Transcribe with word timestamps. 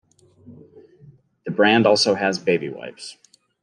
The 1.45 1.51
brand 1.51 1.85
also 1.85 2.15
has 2.15 2.39
baby 2.39 2.69
wipes. 2.69 3.17